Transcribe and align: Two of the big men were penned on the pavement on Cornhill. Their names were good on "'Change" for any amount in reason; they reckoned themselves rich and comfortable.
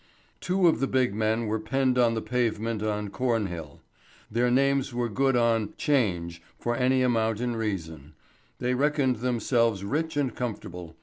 Two 0.39 0.67
of 0.67 0.79
the 0.79 0.87
big 0.87 1.13
men 1.13 1.45
were 1.45 1.59
penned 1.59 1.95
on 1.99 2.15
the 2.15 2.23
pavement 2.23 2.81
on 2.81 3.09
Cornhill. 3.11 3.81
Their 4.31 4.49
names 4.49 4.91
were 4.95 5.09
good 5.09 5.37
on 5.37 5.75
"'Change" 5.77 6.41
for 6.57 6.75
any 6.75 7.03
amount 7.03 7.39
in 7.39 7.55
reason; 7.55 8.13
they 8.57 8.73
reckoned 8.73 9.17
themselves 9.17 9.83
rich 9.83 10.17
and 10.17 10.33
comfortable. 10.35 10.95